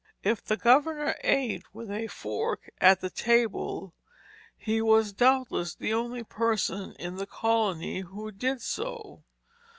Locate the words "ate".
1.23-1.61